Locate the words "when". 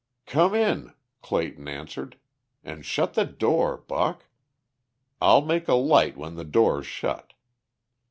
6.17-6.33